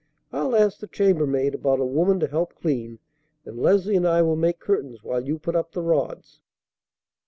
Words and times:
I'll 0.33 0.55
ask 0.55 0.79
the 0.79 0.87
chambermaid 0.87 1.53
about 1.53 1.79
a 1.79 1.85
woman 1.85 2.19
to 2.21 2.27
help 2.27 2.55
clean, 2.55 2.97
and 3.45 3.59
Leslie 3.59 3.95
and 3.95 4.07
I 4.07 4.23
will 4.23 4.35
make 4.35 4.59
curtains 4.59 5.03
while 5.03 5.21
you 5.23 5.37
put 5.37 5.55
up 5.55 5.73
the 5.73 5.83
rods." 5.83 6.41